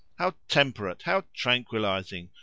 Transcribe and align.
How 0.17 0.33
temperate, 0.47 1.03
how 1.03 1.25
tranquillising! 1.31 2.31